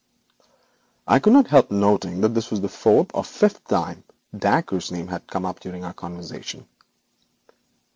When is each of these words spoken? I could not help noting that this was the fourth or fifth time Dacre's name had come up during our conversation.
I 1.07 1.19
could 1.19 1.33
not 1.33 1.45
help 1.45 1.69
noting 1.69 2.21
that 2.21 2.29
this 2.29 2.49
was 2.49 2.59
the 2.59 2.67
fourth 2.67 3.11
or 3.13 3.23
fifth 3.23 3.63
time 3.65 4.03
Dacre's 4.35 4.91
name 4.91 5.09
had 5.09 5.27
come 5.27 5.45
up 5.45 5.59
during 5.59 5.83
our 5.83 5.93
conversation. 5.93 6.65